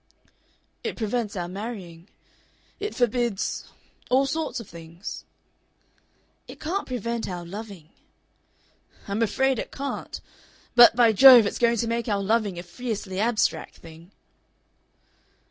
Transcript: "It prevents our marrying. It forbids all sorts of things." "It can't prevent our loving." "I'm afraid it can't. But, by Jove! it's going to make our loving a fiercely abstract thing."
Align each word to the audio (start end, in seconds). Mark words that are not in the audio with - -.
"It 0.83 0.95
prevents 0.97 1.35
our 1.35 1.47
marrying. 1.47 2.09
It 2.79 2.95
forbids 2.95 3.65
all 4.09 4.25
sorts 4.25 4.59
of 4.59 4.67
things." 4.67 5.25
"It 6.47 6.59
can't 6.59 6.87
prevent 6.87 7.29
our 7.29 7.45
loving." 7.45 7.89
"I'm 9.07 9.21
afraid 9.21 9.59
it 9.59 9.71
can't. 9.71 10.19
But, 10.73 10.95
by 10.95 11.13
Jove! 11.13 11.45
it's 11.45 11.59
going 11.59 11.77
to 11.77 11.87
make 11.87 12.07
our 12.07 12.23
loving 12.23 12.57
a 12.57 12.63
fiercely 12.63 13.19
abstract 13.19 13.75
thing." 13.75 14.09